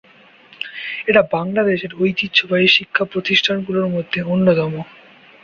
এটি 1.01 1.21
বাংলাদেশের 1.31 1.91
ঐতিহ্যবাহী 1.99 2.67
শিক্ষা 2.69 3.03
প্রতিষ্ঠানগুলোর 3.05 3.87
মধ্যে 3.87 4.19
অন্যতম। 4.25 4.73